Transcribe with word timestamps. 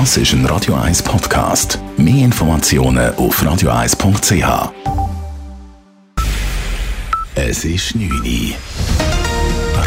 Das 0.00 0.16
ist 0.16 0.32
ein 0.32 0.44
Radio 0.46 0.74
1 0.74 1.04
Podcast. 1.04 1.78
Mehr 1.96 2.24
Informationen 2.24 3.14
auf 3.14 3.40
radio1.ch. 3.40 4.72
Es 7.36 7.64
ist 7.64 7.94
9 7.94 8.10
Uhr. 8.10 8.56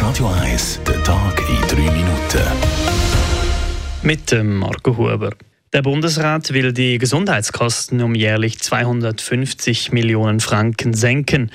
Radio 0.02 0.30
1, 0.30 0.80
der 0.88 1.04
Tag 1.04 1.44
in 1.50 1.68
3 1.68 1.92
Minuten. 1.92 2.42
Mit 4.02 4.32
dem 4.32 4.56
Marco 4.56 4.96
Huber. 4.96 5.32
Der 5.74 5.82
Bundesrat 5.82 6.54
will 6.54 6.72
die 6.72 7.00
Gesundheitskosten 7.00 8.02
um 8.02 8.16
jährlich 8.16 8.60
250 8.60 9.92
Millionen 9.92 10.40
Franken 10.40 10.94
senken. 10.94 11.52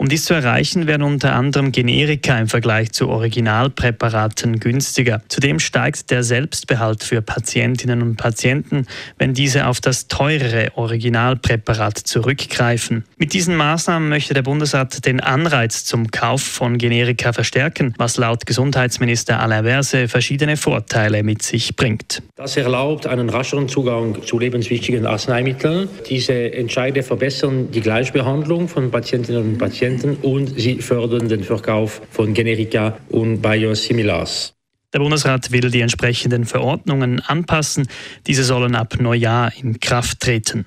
Um 0.00 0.08
dies 0.08 0.24
zu 0.24 0.32
erreichen, 0.32 0.86
werden 0.86 1.02
unter 1.02 1.34
anderem 1.34 1.72
Generika 1.72 2.38
im 2.38 2.48
Vergleich 2.48 2.90
zu 2.90 3.10
Originalpräparaten 3.10 4.58
günstiger. 4.58 5.20
Zudem 5.28 5.58
steigt 5.58 6.10
der 6.10 6.22
Selbstbehalt 6.22 7.04
für 7.04 7.20
Patientinnen 7.20 8.00
und 8.00 8.16
Patienten, 8.16 8.86
wenn 9.18 9.34
diese 9.34 9.66
auf 9.66 9.82
das 9.82 10.08
teurere 10.08 10.68
Originalpräparat 10.74 11.98
zurückgreifen. 11.98 13.04
Mit 13.18 13.34
diesen 13.34 13.56
Maßnahmen 13.56 14.08
möchte 14.08 14.32
der 14.32 14.40
Bundesrat 14.40 15.04
den 15.04 15.20
Anreiz 15.20 15.84
zum 15.84 16.10
Kauf 16.10 16.40
von 16.40 16.78
Generika 16.78 17.34
verstärken, 17.34 17.92
was 17.98 18.16
laut 18.16 18.46
Gesundheitsminister 18.46 19.38
Alain 19.38 19.64
Verse 19.64 20.08
verschiedene 20.08 20.56
Vorteile 20.56 21.22
mit 21.22 21.42
sich 21.42 21.76
bringt. 21.76 22.22
Das 22.36 22.56
erlaubt 22.56 23.06
einen 23.06 23.28
rascheren 23.28 23.68
Zugang 23.68 24.22
zu 24.22 24.38
lebenswichtigen 24.38 25.04
Arzneimitteln. 25.04 25.90
Diese 26.08 26.54
Entscheide 26.54 27.02
verbessern 27.02 27.70
die 27.70 27.82
Gleichbehandlung 27.82 28.66
von 28.66 28.90
Patientinnen 28.90 29.42
und 29.42 29.58
Patienten 29.58 29.89
Patienten 29.90 30.16
und 30.22 30.60
sie 30.60 30.80
fördern 30.80 31.28
den 31.28 31.42
Verkauf 31.42 32.00
von 32.10 32.32
Generika 32.32 32.98
und 33.08 33.40
Biosimilars. 33.40 34.54
Der 34.92 35.00
Bundesrat 35.00 35.50
will 35.50 35.70
die 35.70 35.80
entsprechenden 35.80 36.44
Verordnungen 36.44 37.20
anpassen. 37.20 37.88
Diese 38.26 38.44
sollen 38.44 38.76
ab 38.76 38.96
Neujahr 39.00 39.52
in 39.56 39.80
Kraft 39.80 40.20
treten. 40.20 40.66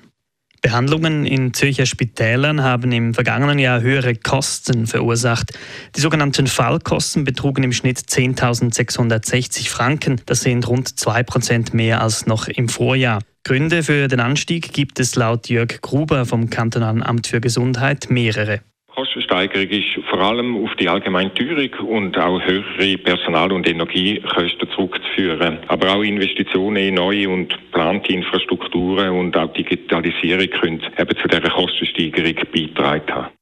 Behandlungen 0.62 1.26
in 1.26 1.52
Zürcher 1.52 1.84
Spitälern 1.84 2.62
haben 2.62 2.90
im 2.92 3.12
vergangenen 3.12 3.58
Jahr 3.58 3.82
höhere 3.82 4.14
Kosten 4.14 4.86
verursacht. 4.86 5.58
Die 5.94 6.00
sogenannten 6.00 6.46
Fallkosten 6.46 7.24
betrugen 7.24 7.64
im 7.64 7.72
Schnitt 7.72 7.98
10.660 7.98 9.68
Franken. 9.68 10.20
Das 10.24 10.40
sind 10.40 10.66
rund 10.68 10.88
2% 10.88 11.74
mehr 11.76 12.00
als 12.00 12.26
noch 12.26 12.48
im 12.48 12.68
Vorjahr. 12.70 13.20
Gründe 13.42 13.82
für 13.82 14.08
den 14.08 14.20
Anstieg 14.20 14.72
gibt 14.72 15.00
es 15.00 15.16
laut 15.16 15.50
Jörg 15.50 15.82
Gruber 15.82 16.24
vom 16.24 16.48
Kantonalen 16.48 17.02
Amt 17.02 17.26
für 17.26 17.42
Gesundheit 17.42 18.08
mehrere. 18.08 18.60
Kostensteigerung 18.94 19.68
ist 19.68 20.06
vor 20.08 20.20
allem 20.20 20.64
auf 20.64 20.70
die 20.76 20.88
allgemeine 20.88 21.34
Teuerung 21.34 21.88
und 21.88 22.16
auch 22.16 22.40
höhere 22.40 22.96
Personal- 22.98 23.52
und 23.52 23.68
Energiekosten 23.68 24.70
zurückzuführen. 24.70 25.58
Aber 25.66 25.94
auch 25.94 26.02
Investitionen 26.02 26.76
in 26.76 26.94
neue 26.94 27.28
und 27.28 27.48
geplante 27.48 28.12
Infrastrukturen 28.12 29.10
und 29.10 29.36
auch 29.36 29.52
Digitalisierung 29.52 30.48
können 30.48 30.82
eben 30.96 31.16
zu 31.16 31.28
dieser 31.28 31.50
Kostensteigerung 31.50 32.36
beitragen. 32.74 33.33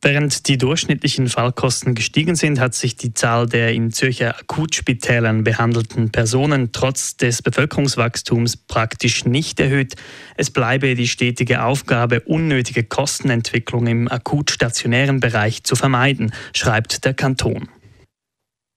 Während 0.00 0.46
die 0.46 0.58
durchschnittlichen 0.58 1.28
Fallkosten 1.28 1.96
gestiegen 1.96 2.36
sind, 2.36 2.60
hat 2.60 2.74
sich 2.74 2.96
die 2.96 3.14
Zahl 3.14 3.46
der 3.46 3.72
in 3.72 3.90
Zürcher 3.90 4.38
Akutspitälern 4.38 5.42
behandelten 5.42 6.12
Personen 6.12 6.70
trotz 6.70 7.16
des 7.16 7.42
Bevölkerungswachstums 7.42 8.56
praktisch 8.56 9.24
nicht 9.24 9.58
erhöht. 9.58 9.96
Es 10.36 10.52
bleibe 10.52 10.94
die 10.94 11.08
stetige 11.08 11.64
Aufgabe, 11.64 12.20
unnötige 12.20 12.84
Kostenentwicklung 12.84 13.88
im 13.88 14.08
akut-stationären 14.08 15.18
Bereich 15.18 15.64
zu 15.64 15.74
vermeiden, 15.74 16.32
schreibt 16.54 17.04
der 17.04 17.14
Kanton. 17.14 17.68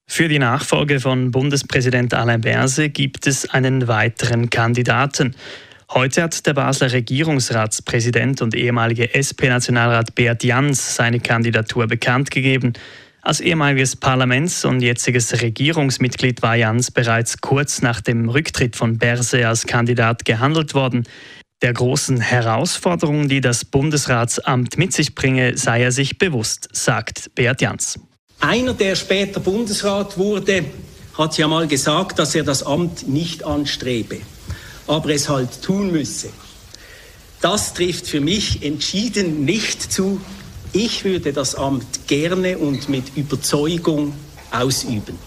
Für 0.07 0.27
die 0.27 0.39
Nachfolge 0.39 0.99
von 0.99 1.29
Bundespräsident 1.29 2.15
Alain 2.15 2.41
Berse 2.41 2.89
gibt 2.89 3.27
es 3.27 3.47
einen 3.49 3.87
weiteren 3.87 4.49
Kandidaten. 4.49 5.35
Heute 5.93 6.23
hat 6.23 6.45
der 6.45 6.53
Basler 6.53 6.93
Regierungsratspräsident 6.93 8.41
und 8.41 8.55
ehemalige 8.55 9.13
SP-Nationalrat 9.13 10.15
Beat 10.15 10.41
Jans 10.41 10.95
seine 10.95 11.19
Kandidatur 11.19 11.85
bekannt 11.85 12.31
gegeben. 12.31 12.71
Als 13.21 13.41
ehemaliges 13.41 13.97
Parlaments- 13.97 14.63
und 14.63 14.79
jetziges 14.79 15.41
Regierungsmitglied 15.41 16.41
war 16.41 16.55
Jans 16.55 16.91
bereits 16.91 17.41
kurz 17.41 17.81
nach 17.81 17.99
dem 17.99 18.29
Rücktritt 18.29 18.77
von 18.77 18.99
Berse 18.99 19.45
als 19.45 19.65
Kandidat 19.65 20.23
gehandelt 20.23 20.75
worden. 20.75 21.03
Der 21.61 21.73
großen 21.73 22.21
Herausforderung, 22.21 23.27
die 23.27 23.41
das 23.41 23.65
Bundesratsamt 23.65 24.77
mit 24.77 24.93
sich 24.93 25.13
bringe, 25.13 25.57
sei 25.57 25.83
er 25.83 25.91
sich 25.91 26.17
bewusst, 26.17 26.69
sagt 26.71 27.35
Beat 27.35 27.61
Jans. 27.61 27.99
Einer, 28.39 28.73
der 28.73 28.95
später 28.95 29.41
Bundesrat 29.41 30.17
wurde, 30.17 30.63
hat 31.17 31.37
ja 31.37 31.49
mal 31.49 31.67
gesagt, 31.67 32.17
dass 32.17 32.33
er 32.33 32.43
das 32.43 32.63
Amt 32.63 33.09
nicht 33.09 33.43
anstrebe 33.43 34.21
aber 34.91 35.11
es 35.11 35.29
halt 35.29 35.61
tun 35.61 35.91
müsse. 35.91 36.29
Das 37.39 37.73
trifft 37.73 38.07
für 38.07 38.19
mich 38.19 38.63
entschieden 38.63 39.45
nicht 39.45 39.81
zu. 39.81 40.19
Ich 40.73 41.05
würde 41.05 41.31
das 41.31 41.55
Amt 41.55 42.07
gerne 42.07 42.57
und 42.57 42.89
mit 42.89 43.15
Überzeugung 43.15 44.13
ausüben. 44.51 45.17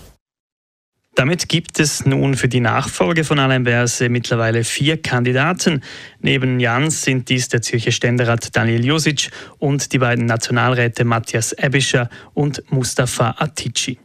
Damit 1.14 1.48
gibt 1.48 1.80
es 1.80 2.04
nun 2.04 2.34
für 2.34 2.48
die 2.48 2.60
Nachfolge 2.60 3.24
von 3.24 3.38
Alain 3.38 3.64
Berse 3.64 4.08
mittlerweile 4.08 4.64
vier 4.64 5.00
Kandidaten. 5.00 5.82
Neben 6.20 6.60
Jans 6.60 7.02
sind 7.02 7.28
dies 7.28 7.48
der 7.48 7.62
Zürcher 7.62 7.92
Ständerat 7.92 8.54
Daniel 8.54 8.84
Josic 8.84 9.30
und 9.58 9.92
die 9.92 9.98
beiden 9.98 10.26
Nationalräte 10.26 11.04
Matthias 11.04 11.52
Ebischer 11.52 12.10
und 12.34 12.62
Mustafa 12.70 13.36
Atici. 13.38 13.98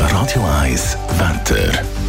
Radio 0.00 0.44
1 0.62 0.96
Wetter. 1.18 2.03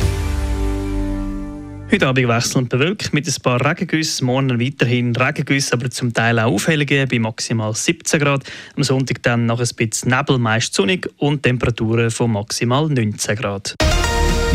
Heute 1.95 2.07
Abend 2.07 2.27
wechselnd 2.27 2.67
bewölkt 2.67 3.13
mit 3.13 3.25
ein 3.25 3.41
paar 3.41 3.65
Regengüssen. 3.65 4.25
Morgen 4.25 4.59
weiterhin 4.59 5.15
Regengüsse, 5.15 5.71
aber 5.71 5.89
zum 5.89 6.13
Teil 6.13 6.37
auch 6.39 6.51
Aufhellungen 6.51 7.07
bei 7.07 7.19
maximal 7.19 7.73
17 7.73 8.19
Grad. 8.19 8.43
Am 8.75 8.83
Sonntag 8.83 9.23
dann 9.23 9.45
noch 9.45 9.61
ein 9.61 9.69
bisschen 9.77 10.09
Nebel, 10.09 10.37
meist 10.37 10.73
sonnig 10.73 11.09
und 11.19 11.43
Temperaturen 11.43 12.11
von 12.11 12.33
maximal 12.33 12.89
19 12.89 13.37
Grad. 13.37 13.75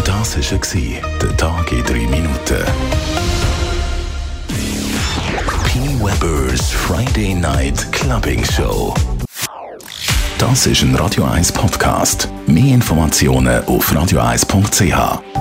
Das 0.04 0.36
war 0.36 0.60
der 1.22 1.36
Tag 1.38 1.72
in 1.72 1.82
3 1.82 1.94
Minuten. 1.94 2.62
P. 5.64 5.78
Weber's 5.98 6.70
Friday 6.70 7.34
Night 7.34 7.90
Clubbing 7.90 8.44
Show. 8.44 8.92
Das 10.36 10.66
ist 10.66 10.82
ein 10.82 10.94
Radio 10.94 11.24
1 11.24 11.52
Podcast. 11.52 12.28
Mehr 12.46 12.74
Informationen 12.74 13.64
auf 13.64 13.90
radio1.ch. 13.90 15.39